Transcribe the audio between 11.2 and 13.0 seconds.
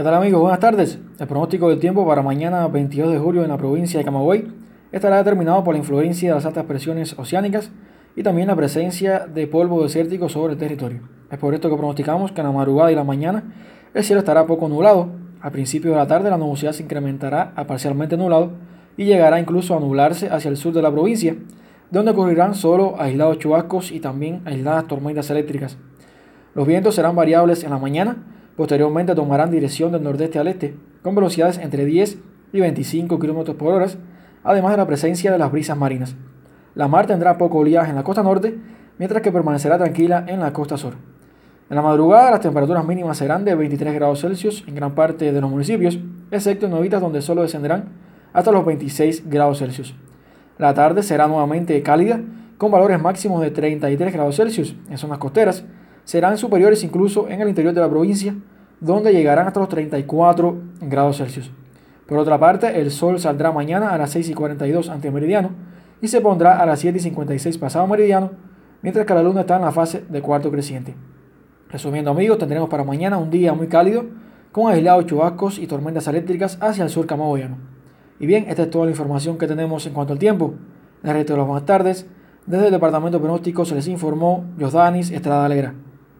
Es por esto que pronosticamos que en la madrugada y